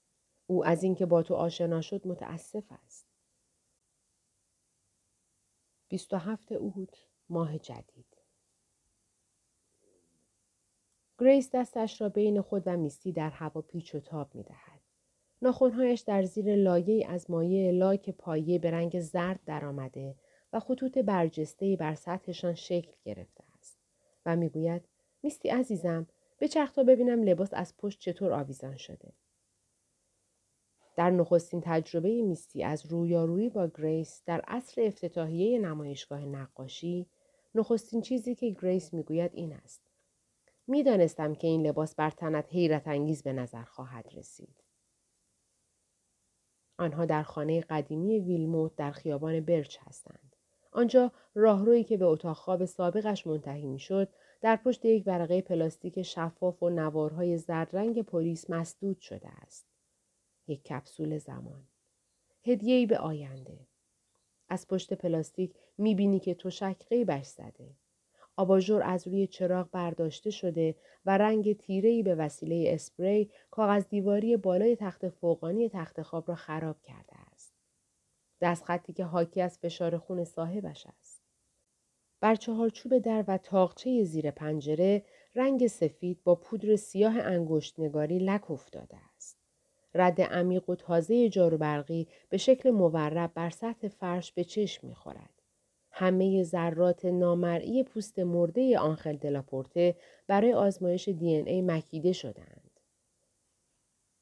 او 0.47 0.67
از 0.67 0.83
اینکه 0.83 1.07
با 1.07 1.23
تو 1.23 1.35
آشنا 1.35 1.81
شد 1.81 2.07
متاسف 2.07 2.65
است. 2.85 3.07
27 5.89 6.53
اوت 6.53 7.07
ماه 7.29 7.59
جدید 7.59 8.17
گریس 11.19 11.51
دستش 11.53 12.01
را 12.01 12.09
بین 12.09 12.41
خود 12.41 12.63
و 12.67 12.77
میستی 12.77 13.13
در 13.13 13.31
هوا 13.31 13.61
پیچ 13.61 13.95
و 13.95 14.01
تاب 14.01 14.35
می 14.35 14.43
دهد. 14.43 14.81
ناخونهایش 15.43 16.01
در 16.01 16.23
زیر 16.23 16.57
لایه 16.57 17.07
از 17.09 17.31
مایه 17.31 17.73
لاک 17.73 18.11
پایه 18.11 18.59
به 18.59 18.71
رنگ 18.71 19.01
زرد 19.01 19.41
درآمده 19.47 20.15
و 20.53 20.61
خطوط 20.61 20.99
برجسته 20.99 21.77
بر 21.77 21.95
سطحشان 21.95 22.55
شکل 22.55 22.93
گرفته 23.05 23.50
می‌گوید 24.37 24.83
میستی 25.23 25.49
عزیزم 25.49 26.07
بچرخ 26.41 26.73
تا 26.73 26.83
ببینم 26.83 27.23
لباس 27.23 27.49
از 27.53 27.77
پشت 27.77 28.01
چطور 28.01 28.33
آویزان 28.33 28.77
شده. 28.77 29.13
در 30.97 31.11
نخستین 31.11 31.61
تجربه 31.65 32.23
میستی 32.23 32.63
از 32.63 32.87
رویارویی 32.87 33.49
با 33.49 33.67
گریس 33.67 34.23
در 34.27 34.41
عصر 34.41 34.83
افتتاحیه 34.83 35.59
نمایشگاه 35.59 36.25
نقاشی 36.25 37.07
نخستین 37.55 38.01
چیزی 38.01 38.35
که 38.35 38.51
گریس 38.51 38.95
می‌گوید 38.95 39.31
این 39.35 39.53
است. 39.53 39.83
می‌دانستم 40.67 41.35
که 41.35 41.47
این 41.47 41.67
لباس 41.67 41.95
بر 41.95 42.11
تنت 42.11 42.49
حیرت 42.53 42.89
انگیز 42.89 43.23
به 43.23 43.33
نظر 43.33 43.63
خواهد 43.63 44.09
رسید. 44.13 44.65
آنها 46.79 47.07
در 47.07 47.23
خانه 47.23 47.61
قدیمی 47.61 48.19
ویلموت 48.19 48.77
در 48.77 48.91
خیابان 48.91 49.41
برچ 49.41 49.79
هستند. 49.81 50.37
آنجا 50.73 51.13
راهرویی 51.35 51.85
که 51.85 51.97
به 51.97 52.05
اتاق 52.05 52.37
خواب 52.37 52.65
سابقش 52.65 53.27
منتهی 53.27 53.67
می‌شد 53.67 54.09
در 54.41 54.57
پشت 54.57 54.85
یک 54.85 55.03
ورقه 55.07 55.41
پلاستیک 55.41 56.03
شفاف 56.03 56.63
و 56.63 56.71
نوارهای 56.71 57.39
زرد 57.39 58.03
پلیس 58.03 58.51
مسدود 58.51 59.01
شده 59.01 59.29
است 59.29 59.67
یک 60.47 60.65
کپسول 60.65 61.19
زمان. 61.19 61.67
هدیه‌ای 62.45 62.87
به 62.87 62.99
آینده. 62.99 63.59
از 64.49 64.69
پشت 64.69 64.95
پلاستیک 64.95 65.55
می‌بینی 65.79 66.21
که 66.21 66.35
تشک 66.35 66.87
قیبش 66.89 67.27
زده. 67.27 67.71
آباژور 68.37 68.83
از 68.83 69.09
روی 69.09 69.27
چراغ 69.27 69.71
برداشته 69.71 70.31
شده 70.31 70.75
و 71.07 71.19
رنگ 71.19 71.57
تیرهی 71.57 72.03
به 72.03 72.15
وسیله 72.15 72.75
اسپری 72.75 73.31
کاغذ 73.51 73.85
دیواری 73.89 74.37
بالای 74.37 74.77
تخت 74.77 75.09
فوقانی 75.09 75.69
تخت 75.69 76.03
خواب 76.03 76.29
را 76.29 76.35
خراب 76.35 76.83
کرده 76.83 77.17
است. 77.33 77.53
دست 78.41 78.65
خطی 78.65 78.93
که 78.93 79.05
حاکی 79.05 79.41
از 79.41 79.59
فشار 79.59 79.99
خون 79.99 80.25
صاحبش 80.25 80.87
است. 80.87 81.20
بر 82.21 82.35
چهارچوب 82.35 82.99
در 82.99 83.25
و 83.29 83.39
تاقچه 83.39 84.05
زیر 84.05 84.31
پنجره 84.31 85.05
رنگ 85.35 85.67
سفید 85.67 86.25
با 86.25 86.35
پودر 86.35 86.77
سیاه 86.77 87.19
انگشت 87.19 87.81
نگاری 87.81 88.19
لک 88.19 88.51
افتاده 88.51 88.97
است. 89.17 89.39
رد 89.95 90.21
عمیق 90.21 90.71
و 90.71 90.75
تازه 90.75 91.29
جارو 91.29 91.59
برقی 91.59 92.09
به 92.29 92.37
شکل 92.37 92.71
مورب 92.71 93.35
بر 93.35 93.51
سطح 93.51 93.89
فرش 93.89 94.33
به 94.33 94.45
چشم 94.45 94.87
می‌خورد. 94.87 95.43
همه 95.91 96.43
ذرات 96.43 97.05
نامرئی 97.05 97.83
پوست 97.83 98.19
مرده 98.19 98.79
آنخل 98.79 99.17
دلاپورته 99.17 99.97
برای 100.27 100.53
آزمایش 100.53 101.09
دی 101.09 101.35
ای 101.35 101.63
مکیده 101.63 102.13
شدند. 102.13 102.81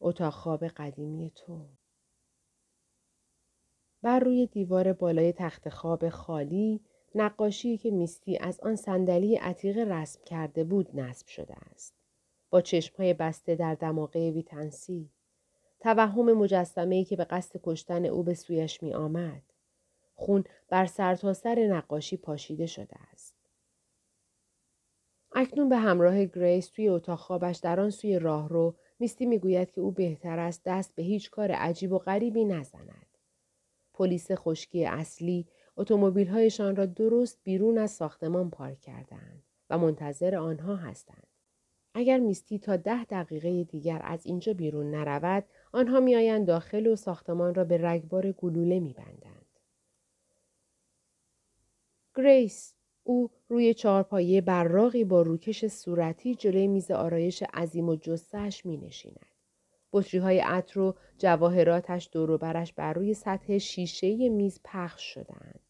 اتاق 0.01 0.33
خواب 0.33 0.65
قدیمی 0.65 1.33
تو 1.35 1.67
بر 4.03 4.21
روی 4.21 4.47
دیوار 4.47 4.93
بالای 4.93 5.33
تخت 5.33 5.69
خواب 5.69 6.09
خالی 6.09 6.81
نقاشی 7.21 7.77
که 7.77 7.91
میستی 7.91 8.39
از 8.39 8.61
آن 8.61 8.77
صندلی 8.77 9.37
عتیق 9.37 9.79
رسم 9.79 10.21
کرده 10.25 10.65
بود 10.65 11.01
نصب 11.01 11.27
شده 11.27 11.55
است. 11.55 11.95
با 12.51 12.61
چشمهای 12.61 13.15
بسته 13.15 13.55
در 13.55 13.75
دماغه 13.75 14.31
ویتنسی 14.31 15.11
توهم 15.81 16.33
مجسمه 16.33 17.05
که 17.05 17.17
به 17.17 17.25
قصد 17.25 17.61
کشتن 17.63 18.05
او 18.05 18.23
به 18.23 18.35
سویش 18.35 18.83
می 18.83 18.95
آمد. 18.95 19.43
خون 20.15 20.45
بر 20.69 20.87
سرتاسر 20.87 21.55
سر 21.55 21.67
نقاشی 21.67 22.17
پاشیده 22.17 22.67
شده 22.67 22.97
است. 23.13 23.35
اکنون 25.33 25.69
به 25.69 25.77
همراه 25.77 26.25
گریس 26.25 26.69
توی 26.69 26.89
اتاق 26.89 27.19
خوابش 27.19 27.57
در 27.57 27.81
آن 27.81 27.91
سوی 27.91 28.19
راهرو 28.19 28.75
میستی 28.99 29.27
می‌گوید 29.27 29.71
که 29.71 29.81
او 29.81 29.91
بهتر 29.91 30.39
است 30.39 30.63
دست 30.65 30.95
به 30.95 31.03
هیچ 31.03 31.31
کار 31.31 31.53
عجیب 31.53 31.93
و 31.93 31.99
غریبی 31.99 32.45
نزند. 32.45 33.07
پلیس 33.95 34.33
خشکی 34.33 34.85
اصلی 34.85 35.47
اتومبیل‌هایشان 35.79 36.77
را 36.77 36.87
درست 36.87 37.39
بیرون 37.45 37.79
از 37.79 37.91
ساختمان 37.91 38.51
پارک 38.51 38.81
کردند 38.81 39.43
و 39.71 39.79
منتظر 39.79 40.37
آنها 40.37 40.77
هستند. 40.77 41.27
اگر 41.95 42.19
میستی 42.19 42.59
تا 42.59 42.77
ده 42.77 43.05
دقیقه 43.05 43.65
دیگر 43.65 44.01
از 44.05 44.27
اینجا 44.27 44.55
بیرون 44.55 44.91
نرود 44.91 45.45
آنها 45.73 46.01
میآیند 46.01 46.47
داخل 46.47 46.87
و 46.87 46.97
ساختمان 46.97 47.55
را 47.55 47.65
به 47.65 47.79
رگبار 47.79 48.33
گلوله 48.33 48.81
میبندند 48.81 49.47
گریس 52.15 52.75
او 53.05 53.31
روی 53.49 53.75
چهارپایه 53.75 54.41
براقی 54.41 55.05
با 55.05 55.23
روکش 55.23 55.67
صورتی 55.67 56.35
جلوی 56.35 56.67
میز 56.67 56.91
آرایش 56.91 57.43
عظیم 57.43 57.89
و 57.89 57.97
جسهش 57.97 58.67
می 58.67 58.77
نشیند. 58.77 59.27
بطری 59.93 60.21
های 60.21 60.39
عطر 60.41 60.81
و 60.81 60.95
جواهراتش 61.19 62.09
دوروبرش 62.13 62.73
بر 62.73 62.93
روی 62.93 63.15
سطح 63.15 63.59
شیشه 63.59 64.29
میز 64.29 64.61
پخش 64.65 65.03
شدند. 65.15 65.68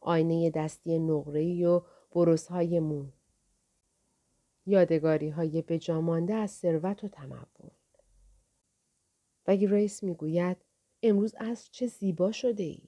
آینه 0.00 0.50
دستی 0.50 0.98
نقره‌ای 0.98 1.64
و 1.64 1.82
بروس 2.12 2.46
های 2.46 2.80
مو. 2.80 3.06
یادگاری 4.66 5.28
های 5.28 5.62
بجامانده 5.62 6.34
از 6.34 6.50
ثروت 6.50 7.04
و 7.04 7.08
تمول. 7.08 7.70
و 9.46 9.56
گریس 9.56 10.02
می‌گوید 10.02 10.56
امروز 11.02 11.34
از 11.38 11.68
چه 11.72 11.86
زیبا 11.86 12.32
شده 12.32 12.62
ای؟ 12.62 12.82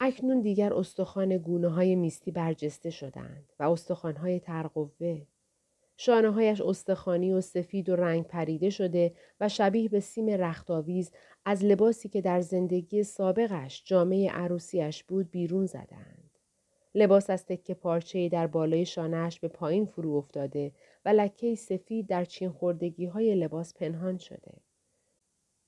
اکنون 0.00 0.40
دیگر 0.40 0.74
استخوان 0.74 1.38
گونه 1.38 1.68
های 1.68 1.94
میستی 1.94 2.30
برجسته 2.30 2.90
شدند 2.90 3.52
و 3.58 3.62
استخوان 3.70 4.16
های 4.16 4.40
ترقوه. 4.40 5.26
شانه 5.96 6.30
هایش 6.30 6.60
استخوانی 6.60 7.32
و 7.32 7.40
سفید 7.40 7.88
و 7.88 7.96
رنگ 7.96 8.26
پریده 8.26 8.70
شده 8.70 9.14
و 9.40 9.48
شبیه 9.48 9.88
به 9.88 10.00
سیم 10.00 10.30
رختاویز 10.30 11.10
از 11.44 11.64
لباسی 11.64 12.08
که 12.08 12.20
در 12.20 12.40
زندگی 12.40 13.02
سابقش 13.02 13.82
جامعه 13.84 14.30
عروسیش 14.30 15.04
بود 15.04 15.30
بیرون 15.30 15.66
زدند. 15.66 16.30
لباس 16.94 17.30
از 17.30 17.46
تکه 17.46 17.74
پارچه 17.74 18.28
در 18.28 18.46
بالای 18.46 18.86
شانهش 18.86 19.40
به 19.40 19.48
پایین 19.48 19.86
فرو 19.86 20.14
افتاده 20.14 20.72
و 21.04 21.08
لکه 21.08 21.54
سفید 21.54 22.06
در 22.06 22.24
چین 22.24 22.50
خوردگی 22.50 23.06
های 23.06 23.34
لباس 23.34 23.74
پنهان 23.74 24.18
شده. 24.18 24.52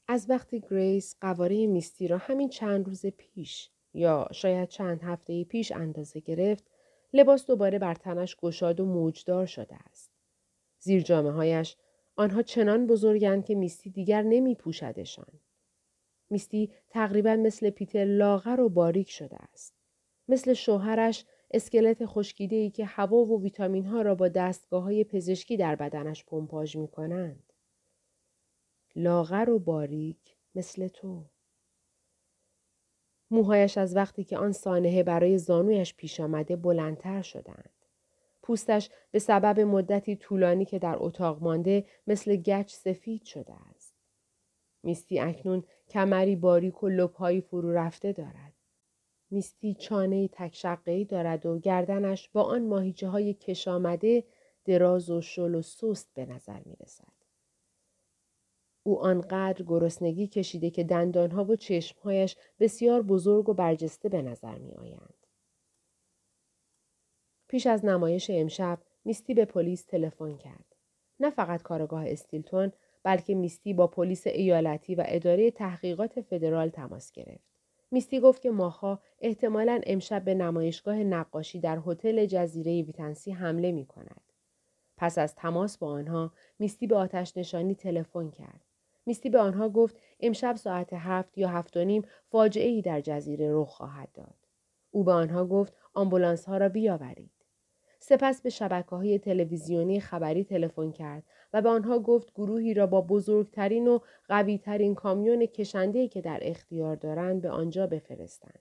از 0.09 0.26
وقتی 0.30 0.61
گریس 0.71 1.16
قواره 1.21 1.66
میستی 1.66 2.09
را 2.09 2.18
همین 2.18 2.49
چند 2.49 2.87
روز 2.87 3.06
پیش 3.06 3.71
یا 3.95 4.28
شاید 4.33 4.68
چند 4.68 5.02
هفته 5.02 5.45
پیش 5.45 5.73
اندازه 5.73 6.21
گرفت، 6.21 6.64
لباس 7.12 7.47
دوباره 7.47 7.78
بر 7.78 7.95
تنش 7.95 8.37
گشاد 8.37 8.80
و 8.80 8.85
موجدار 8.85 9.47
شده 9.47 9.75
است. 9.90 10.15
زیر 10.87 11.02
جامعه 11.02 11.33
هایش 11.33 11.76
آنها 12.16 12.43
چنان 12.43 12.87
بزرگند 12.87 13.45
که 13.45 13.55
میستی 13.55 13.90
دیگر 13.90 14.23
نمی 14.23 14.55
پوشدشان. 14.55 15.40
میستی 16.31 16.71
تقریبا 16.90 17.37
مثل 17.37 17.71
پیتر 17.71 18.05
لاغر 18.05 18.61
و 18.61 18.69
باریک 18.69 19.11
شده 19.11 19.37
است. 19.37 19.75
مثل 20.28 20.52
شوهرش 20.52 21.25
اسکلت 21.50 22.07
خشکیده 22.07 22.57
ای 22.57 22.71
که 22.71 22.85
هوا 22.85 23.16
و 23.16 23.43
ویتامین 23.43 23.87
ها 23.87 24.02
را 24.02 24.14
با 24.14 24.28
دستگاه 24.28 24.83
های 24.83 25.05
پزشکی 25.05 25.57
در 25.57 25.76
بدنش 25.76 26.25
پمپاژ 26.25 26.76
می 26.76 26.88
کنند. 26.88 27.52
لاغر 28.97 29.50
و 29.50 29.59
باریک 29.59 30.37
مثل 30.55 30.88
تو. 30.88 31.25
موهایش 33.31 33.78
از 33.78 33.97
وقتی 33.97 34.25
که 34.25 34.38
آن 34.38 34.52
سانحه 34.52 35.02
برای 35.02 35.38
زانویش 35.38 35.95
پیش 35.95 36.21
آمده 36.21 36.57
بلندتر 36.57 37.23
شدند. 37.23 37.75
پوستش 38.47 38.91
به 39.11 39.19
سبب 39.19 39.61
مدتی 39.61 40.17
طولانی 40.17 40.65
که 40.65 40.79
در 40.79 40.97
اتاق 40.99 41.43
مانده 41.43 41.85
مثل 42.07 42.37
گچ 42.37 42.73
سفید 42.73 43.25
شده 43.25 43.53
است. 43.71 43.95
میستی 44.83 45.19
اکنون 45.19 45.65
کمری 45.88 46.37
باریک 46.37 46.83
و 46.83 46.88
لپهایی 46.88 47.41
فرو 47.41 47.73
رفته 47.73 48.12
دارد. 48.12 48.53
میستی 49.31 49.75
چانه 49.75 50.29
تک 50.29 50.67
دارد 51.09 51.47
و 51.47 51.59
گردنش 51.59 52.29
با 52.29 52.43
آن 52.43 52.67
ماهیچه 52.67 53.09
های 53.09 53.35
کش 53.35 53.69
آمده 53.69 54.25
دراز 54.65 55.11
و 55.11 55.21
شل 55.21 55.55
و 55.55 55.62
سست 55.62 56.11
به 56.15 56.26
نظر 56.26 56.61
می 56.65 56.76
رسد. 56.81 57.12
او 58.83 59.00
آنقدر 59.00 59.65
گرسنگی 59.65 60.26
کشیده 60.26 60.71
که 60.71 60.85
دندانها 60.85 61.45
و 61.45 61.57
چشمهایش 61.57 62.37
بسیار 62.61 63.03
بزرگ 63.03 63.49
و 63.49 63.55
برجسته 63.55 64.09
به 64.09 64.23
نظر 64.23 64.59
می 64.59 64.75
آیند. 64.75 65.25
پیش 67.49 67.67
از 67.67 67.85
نمایش 67.85 68.31
امشب 68.31 68.79
میستی 69.05 69.35
به 69.35 69.45
پلیس 69.45 69.85
تلفن 69.85 70.37
کرد. 70.37 70.76
نه 71.21 71.31
فقط 71.31 71.62
کارگاه 71.62 72.05
استیلتون 72.07 72.73
بلکه 73.03 73.35
میستی 73.35 73.75
با 73.75 73.87
پلیس 73.87 74.26
ایالتی 74.26 74.95
و 74.95 75.05
اداره 75.07 75.50
تحقیقات 75.50 76.21
فدرال 76.21 76.69
تماس 76.69 77.12
گرفت. 77.12 77.57
میستی 77.91 78.21
گفت 78.21 78.43
که 78.43 78.50
ماها 78.50 79.00
احتمالا 79.21 79.81
امشب 79.87 80.25
به 80.25 80.35
نمایشگاه 80.35 80.97
نقاشی 80.97 81.61
در 81.61 81.81
هتل 81.87 82.26
جزیره 82.26 82.83
ویتنسی 82.83 83.33
حمله 83.33 83.73
می 83.73 83.87
کند. 83.87 84.21
پس 84.97 85.19
از 85.19 85.35
تماس 85.35 85.79
با 85.79 85.88
آنها 85.88 86.33
میستی 86.59 86.87
به 86.87 86.97
آتش 86.97 87.37
نشانی 87.37 87.75
تلفن 87.75 88.31
کرد. 88.31 88.61
میستی 89.07 89.31
به 89.31 89.38
آنها 89.38 89.69
گفت 89.69 89.97
امشب 90.21 90.57
ساعت 90.57 90.93
هفت 90.93 91.38
یا 91.38 91.49
هفت 91.49 91.76
و 91.76 91.85
نیم 91.85 92.03
فاجعه 92.31 92.69
ای 92.69 92.83
در 92.83 93.00
جزیره 93.00 93.49
رخ 93.53 93.69
خواهد 93.69 94.09
داد. 94.15 94.35
او 94.91 95.05
به 95.05 95.12
آنها 95.12 95.47
گفت 95.47 95.73
آمبولانس 95.95 96.45
ها 96.45 96.57
را 96.57 96.69
بیاورید. 96.69 97.36
سپس 97.99 98.43
به 98.43 98.50
شبکه 98.50 98.97
های 98.97 99.19
تلویزیونی 99.19 100.00
خبری 100.00 100.45
تلفن 100.45 100.91
کرد 100.93 101.23
و 101.53 101.62
به 101.62 101.69
آنها 101.69 101.99
گفت 101.99 102.35
گروهی 102.35 102.75
را 102.75 102.87
با 102.87 103.00
بزرگترین 103.00 103.88
و 103.88 103.99
قویترین 104.29 104.95
کامیون 104.95 105.47
کشنده 105.47 106.09
که 106.09 106.21
در 106.21 106.38
اختیار 106.43 106.97
دارند 106.97 107.43
به 107.43 107.50
آنجا 107.50 107.87
بفرستند. 107.87 108.61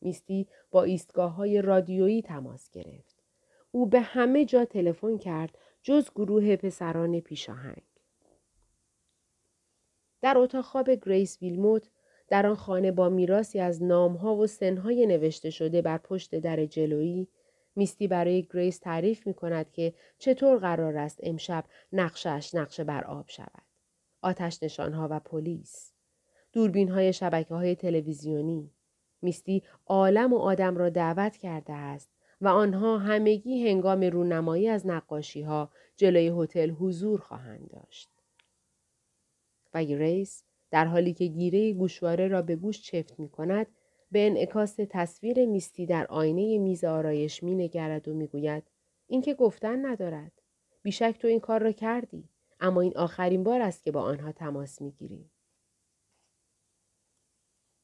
میستی 0.00 0.46
با 0.70 0.82
ایستگاه 0.82 1.34
های 1.34 1.62
رادیویی 1.62 2.22
تماس 2.22 2.70
گرفت. 2.70 3.22
او 3.72 3.86
به 3.86 4.00
همه 4.00 4.44
جا 4.44 4.64
تلفن 4.64 5.18
کرد 5.18 5.58
جز 5.82 6.10
گروه 6.10 6.56
پسران 6.56 7.20
پیشاهنگ. 7.20 7.82
در 10.22 10.38
اتاق 10.38 10.64
خواب 10.64 10.90
گریس 10.90 11.42
ویلموت 11.42 11.90
در 12.28 12.46
آن 12.46 12.54
خانه 12.54 12.92
با 12.92 13.08
میراسی 13.08 13.60
از 13.60 13.82
نامها 13.82 14.36
و 14.36 14.46
سنهای 14.46 15.06
نوشته 15.06 15.50
شده 15.50 15.82
بر 15.82 15.98
پشت 15.98 16.34
در 16.34 16.66
جلویی 16.66 17.28
میستی 17.80 18.08
برای 18.08 18.42
گریس 18.42 18.78
تعریف 18.78 19.26
می 19.26 19.34
کند 19.34 19.72
که 19.72 19.94
چطور 20.18 20.58
قرار 20.58 20.96
است 20.96 21.20
امشب 21.22 21.64
نقشش 21.92 22.54
نقشه 22.54 22.84
بر 22.84 23.04
آب 23.04 23.28
شود. 23.28 23.62
آتش 24.22 24.62
نشانها 24.62 25.08
و 25.10 25.20
پلیس. 25.20 25.92
دوربین 26.52 26.88
های 26.88 27.12
شبکه 27.12 27.54
های 27.54 27.74
تلویزیونی. 27.74 28.70
میستی 29.22 29.62
عالم 29.86 30.32
و 30.32 30.38
آدم 30.38 30.76
را 30.76 30.88
دعوت 30.88 31.36
کرده 31.36 31.72
است 31.72 32.10
و 32.40 32.48
آنها 32.48 32.98
همگی 32.98 33.68
هنگام 33.68 34.00
رونمایی 34.00 34.68
از 34.68 34.86
نقاشی 34.86 35.42
ها 35.42 35.70
جلوی 35.96 36.32
هتل 36.36 36.70
حضور 36.70 37.20
خواهند 37.20 37.70
داشت. 37.70 38.10
و 39.74 39.84
گریس 39.84 40.44
در 40.70 40.84
حالی 40.84 41.14
که 41.14 41.26
گیره 41.26 41.72
گوشواره 41.72 42.28
را 42.28 42.42
به 42.42 42.56
گوش 42.56 42.82
چفت 42.82 43.18
می 43.18 43.28
کند 43.28 43.66
به 44.12 44.26
انعکاس 44.26 44.76
تصویر 44.90 45.46
میستی 45.46 45.86
در 45.86 46.06
آینه 46.06 46.58
میز 46.58 46.84
آرایش 46.84 47.42
می 47.42 47.54
نگرد 47.54 48.08
و 48.08 48.14
می‌گوید 48.14 48.62
این 49.06 49.22
که 49.22 49.34
گفتن 49.34 49.86
ندارد. 49.86 50.32
بیشک 50.82 51.16
تو 51.20 51.28
این 51.28 51.40
کار 51.40 51.62
را 51.62 51.72
کردی. 51.72 52.28
اما 52.60 52.80
این 52.80 52.96
آخرین 52.96 53.44
بار 53.44 53.60
است 53.60 53.82
که 53.82 53.92
با 53.92 54.02
آنها 54.02 54.32
تماس 54.32 54.82
می‌گیری. 54.82 55.30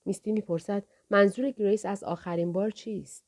میستی 0.04 0.32
می‌پرسد 0.32 0.84
منظور 1.10 1.50
گریس 1.50 1.86
از 1.86 2.04
آخرین 2.04 2.52
بار 2.52 2.70
چیست؟ 2.70 3.24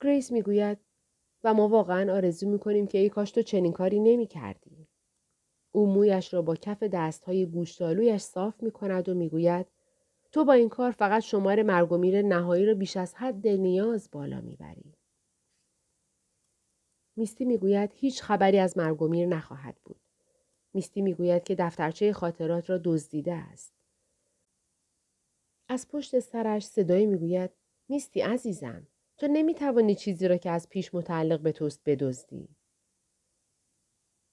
گریس 0.00 0.32
می‌گوید 0.32 0.78
و 1.44 1.54
ما 1.54 1.68
واقعا 1.68 2.14
آرزو 2.14 2.50
می‌کنیم 2.50 2.86
که 2.86 2.98
ای 2.98 3.08
کاش 3.08 3.30
تو 3.30 3.42
چنین 3.42 3.72
کاری 3.72 4.00
نمی 4.00 4.26
کردی. 4.26 4.88
او 5.72 5.86
مویش 5.86 6.34
را 6.34 6.42
با 6.42 6.56
کف 6.56 6.82
دستهای 6.82 7.46
گوشتالویش 7.46 8.22
صاف 8.22 8.62
می 8.62 8.70
کند 8.70 9.08
و 9.08 9.14
می‌گوید 9.14 9.66
تو 10.34 10.44
با 10.44 10.52
این 10.52 10.68
کار 10.68 10.90
فقط 10.90 11.22
شمار 11.22 11.62
مرگ 11.62 11.92
و 11.92 11.98
میر 11.98 12.22
نهایی 12.22 12.66
را 12.66 12.74
بیش 12.74 12.96
از 12.96 13.14
حد 13.14 13.48
نیاز 13.48 14.08
بالا 14.12 14.40
می‌بری. 14.40 14.94
میستی 17.16 17.44
می‌گوید 17.44 17.90
هیچ 17.94 18.22
خبری 18.22 18.58
از 18.58 18.78
مرگ 18.78 19.02
و 19.02 19.08
میر 19.08 19.26
نخواهد 19.26 19.76
بود. 19.84 20.00
میستی 20.72 21.02
می‌گوید 21.02 21.44
که 21.44 21.54
دفترچه 21.54 22.12
خاطرات 22.12 22.70
را 22.70 22.80
دزدیده 22.84 23.34
است. 23.34 23.72
از 25.68 25.88
پشت 25.88 26.18
سرش 26.18 26.66
صدایی 26.66 27.06
می‌گوید 27.06 27.50
میستی 27.88 28.20
عزیزم 28.20 28.86
تو 29.16 29.26
نمی‌توانی 29.26 29.94
چیزی 29.94 30.28
را 30.28 30.36
که 30.36 30.50
از 30.50 30.68
پیش 30.68 30.94
متعلق 30.94 31.40
به 31.40 31.52
توست 31.52 31.80
بدزدی. 31.86 32.48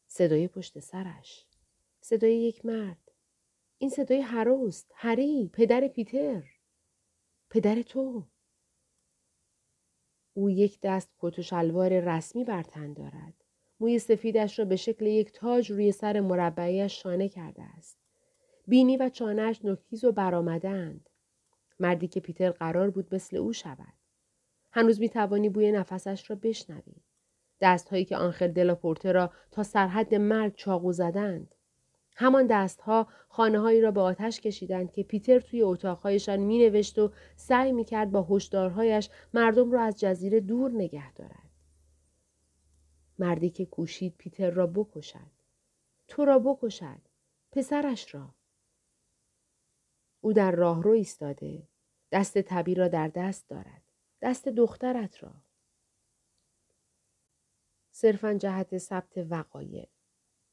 صدای 0.07 0.47
پشت 0.47 0.79
سرش. 0.79 1.45
صدای 2.01 2.35
یک 2.35 2.65
مرد. 2.65 3.00
این 3.81 3.89
صدای 3.89 4.21
هروست 4.21 4.91
هری 4.95 5.49
پدر 5.53 5.87
پیتر. 5.87 6.43
پدر 7.49 7.81
تو. 7.81 8.23
او 10.33 10.49
یک 10.49 10.79
دست 10.83 11.09
کت 11.19 11.39
و 11.39 11.41
شلوار 11.41 11.99
رسمی 11.99 12.43
بر 12.43 12.63
تن 12.63 12.93
دارد. 12.93 13.33
موی 13.79 13.99
سفیدش 13.99 14.59
را 14.59 14.65
به 14.65 14.75
شکل 14.75 15.05
یک 15.05 15.31
تاج 15.31 15.71
روی 15.71 15.91
سر 15.91 16.19
مربعیش 16.19 17.01
شانه 17.01 17.29
کرده 17.29 17.63
است. 17.63 17.97
بینی 18.67 18.97
و 18.97 19.09
چانهش 19.09 19.65
نکیز 19.65 20.03
و 20.03 20.11
برآمدهاند 20.11 21.09
مردی 21.79 22.07
که 22.07 22.19
پیتر 22.19 22.51
قرار 22.51 22.89
بود 22.89 23.15
مثل 23.15 23.37
او 23.37 23.53
شود. 23.53 23.93
هنوز 24.71 24.99
می 24.99 25.09
توانی 25.09 25.49
بوی 25.49 25.71
نفسش 25.71 26.29
را 26.29 26.35
بشنوی. 26.35 27.03
دستهایی 27.61 28.05
که 28.05 28.17
آنخل 28.17 28.47
دلاپورته 28.47 29.11
را 29.11 29.31
تا 29.51 29.63
سرحد 29.63 30.15
مرگ 30.15 30.55
چاقو 30.55 30.91
زدند 30.91 31.55
همان 32.15 32.47
دستها 32.47 33.07
خانه 33.29 33.59
هایی 33.59 33.81
را 33.81 33.91
به 33.91 34.01
آتش 34.01 34.41
کشیدند 34.41 34.91
که 34.91 35.03
پیتر 35.03 35.39
توی 35.39 35.61
اتاقهایشان 35.61 36.39
می 36.39 36.59
نوشت 36.59 36.99
و 36.99 37.11
سعی 37.35 37.71
می 37.71 37.85
کرد 37.85 38.11
با 38.11 38.27
هشدارهایش 38.29 39.09
مردم 39.33 39.71
را 39.71 39.81
از 39.81 39.99
جزیره 39.99 40.39
دور 40.39 40.71
نگه 40.71 41.13
دارد. 41.13 41.49
مردی 43.19 43.49
که 43.49 43.65
کوشید 43.65 44.15
پیتر 44.17 44.49
را 44.49 44.67
بکشد. 44.67 45.31
تو 46.07 46.25
را 46.25 46.39
بکشد. 46.39 47.01
پسرش 47.51 48.15
را. 48.15 48.35
او 50.21 50.33
در 50.33 50.51
راهرو 50.51 50.91
ایستاده. 50.91 51.67
دست 52.11 52.41
طبی 52.41 52.75
را 52.75 52.87
در 52.87 53.07
دست 53.07 53.49
دارد. 53.49 53.81
دست 54.21 54.47
دخترت 54.47 55.23
را. 55.23 55.33
صرفا 57.91 58.33
جهت 58.33 58.77
ثبت 58.77 59.17
وقایع 59.29 59.87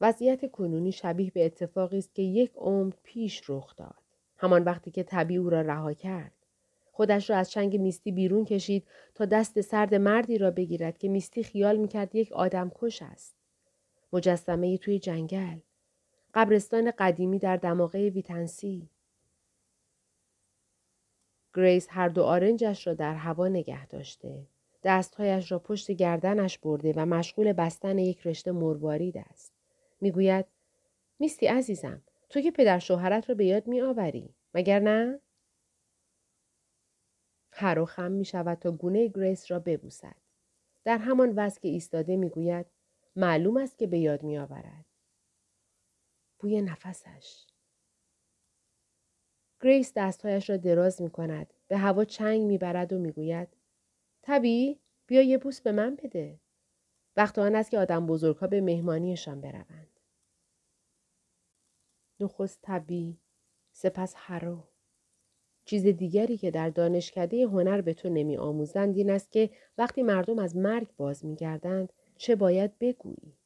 وضعیت 0.01 0.51
کنونی 0.51 0.93
شبیه 0.93 1.31
به 1.31 1.47
اتفاقی 1.47 1.99
است 1.99 2.15
که 2.15 2.23
یک 2.23 2.53
عمر 2.55 2.93
پیش 3.03 3.43
رخ 3.49 3.77
داد. 3.77 4.03
همان 4.37 4.65
وقتی 4.65 4.91
که 4.91 5.03
طبی 5.03 5.37
او 5.37 5.51
را 5.51 5.61
رها 5.61 5.95
کرد. 5.95 6.33
خودش 6.93 7.31
را 7.31 7.37
از 7.37 7.51
چنگ 7.51 7.81
میستی 7.81 8.13
بیرون 8.13 8.45
کشید 8.45 8.87
تا 9.15 9.25
دست 9.25 9.61
سرد 9.61 9.95
مردی 9.95 10.39
را 10.39 10.51
بگیرد 10.51 10.99
که 10.99 11.09
میستی 11.09 11.43
خیال 11.43 11.77
می‌کرد 11.77 12.15
یک 12.15 12.33
آدم 12.33 12.73
کش 12.75 13.03
است. 13.03 13.37
مجسمه 14.13 14.79
توی 14.79 14.99
جنگل. 14.99 15.59
قبرستان 16.35 16.93
قدیمی 16.99 17.39
در 17.39 17.57
دماغه 17.57 18.11
ویتنسی. 18.11 18.89
گریس 21.55 21.87
هر 21.91 22.09
دو 22.09 22.23
آرنجش 22.23 22.87
را 22.87 22.95
در 22.95 23.15
هوا 23.15 23.49
نگه 23.49 23.87
داشته. 23.87 24.47
دستهایش 24.85 25.53
را 25.53 25.59
پشت 25.59 25.91
گردنش 25.91 26.59
برده 26.59 26.93
و 26.97 27.07
مشغول 27.07 27.53
بستن 27.53 27.99
یک 27.99 28.27
رشته 28.27 28.53
مروارید 28.53 29.19
است. 29.19 29.58
می‌گوید 30.01 30.47
میستی 31.19 31.47
عزیزم 31.47 32.03
تو 32.29 32.41
که 32.41 32.51
پدر 32.51 32.79
شوهرت 32.79 33.29
را 33.29 33.35
به 33.35 33.47
یاد 33.47 33.67
می 33.67 33.81
آوری 33.81 34.35
مگر 34.55 34.81
نه؟ 34.81 35.21
هرو 37.53 37.87
خم 37.87 38.13
می 38.13 38.25
شود 38.25 38.59
تا 38.59 38.73
گونه 38.73 39.09
گریس 39.09 39.51
را 39.51 39.59
ببوسد. 39.59 40.17
در 40.85 40.99
همان 40.99 41.33
وضع 41.37 41.61
که 41.61 41.69
ایستاده 41.69 42.17
می 42.17 42.29
گوید 42.29 42.67
معلوم 43.17 43.57
است 43.57 43.79
که 43.79 43.87
به 43.87 43.99
یاد 43.99 44.23
می 44.23 44.39
آورد. 44.39 44.85
بوی 46.39 46.63
نفسش. 46.63 47.47
گریس 49.61 49.93
دستهایش 49.97 50.51
را 50.51 50.57
دراز 50.57 51.03
می 51.03 51.11
کند. 51.11 51.55
به 51.69 51.79
هوا 51.79 52.05
چنگ 52.05 52.43
می 52.43 52.59
برد 52.59 52.93
و 52.93 52.99
می 52.99 53.13
گوید 53.13 53.49
طبی 54.23 54.81
بیا 55.07 55.23
یه 55.23 55.39
بوس 55.39 55.61
به 55.61 55.73
من 55.73 55.97
بده. 55.97 56.41
وقت 57.19 57.39
آن 57.39 57.55
است 57.55 57.71
که 57.71 57.79
آدم 57.79 58.07
بزرگها 58.07 58.47
به 58.47 58.61
مهمانیشان 58.61 59.41
بروند. 59.41 60.01
نخست 62.21 62.59
طبی 62.63 63.19
سپس 63.73 64.15
هرو 64.17 64.65
چیز 65.65 65.87
دیگری 65.87 66.37
که 66.37 66.51
در 66.51 66.71
دانشکده 66.71 67.47
هنر 67.47 67.81
به 67.81 67.95
تو 67.95 68.09
نمی 68.09 68.37
آموزند 68.37 68.97
این 68.97 69.11
است 69.11 69.33
که 69.33 69.51
وقتی 69.79 70.03
مردم 70.03 70.39
از 70.39 70.57
مرگ 70.57 70.89
باز 70.97 71.25
می 71.25 71.35
گردند 71.35 71.93
چه 72.17 72.37
باید 72.37 72.79
بگویی؟ 72.79 73.39